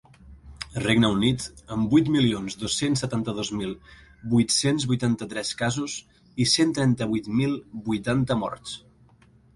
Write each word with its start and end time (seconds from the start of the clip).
Regne 0.83 1.09
Unit, 1.15 1.43
amb 1.75 1.91
vuit 1.95 2.07
milions 2.15 2.55
dos-cents 2.61 3.03
setanta-dos 3.05 3.51
mil 3.59 3.75
vuit-cents 4.33 4.89
vuitanta-tres 4.93 5.53
casos 5.63 5.99
i 6.47 6.49
cent 6.55 6.75
trenta-vuit 6.79 7.31
mil 7.43 7.57
vuitanta 7.91 8.43
morts. 8.45 8.75